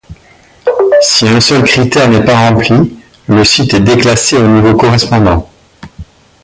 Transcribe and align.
Si 1.01 1.27
un 1.27 1.39
seul 1.39 1.61
critère 1.61 2.09
n’est 2.09 2.25
pas 2.25 2.49
rempli 2.49 2.99
le 3.27 3.43
site 3.45 3.75
est 3.75 3.81
déclassé 3.81 4.35
au 4.35 4.47
niveau 4.47 4.73
correspondant. 4.75 5.47